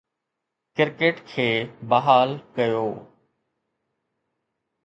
[0.77, 1.47] cricket کي
[1.91, 2.85] بحال ڪيو